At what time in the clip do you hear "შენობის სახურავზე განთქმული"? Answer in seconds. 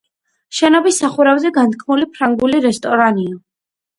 0.59-2.09